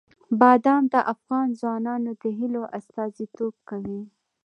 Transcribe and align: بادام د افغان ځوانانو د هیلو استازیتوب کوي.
بادام 0.39 0.83
د 0.93 0.95
افغان 1.13 1.47
ځوانانو 1.59 2.11
د 2.21 2.23
هیلو 2.39 2.63
استازیتوب 2.77 3.53
کوي. 3.69 4.01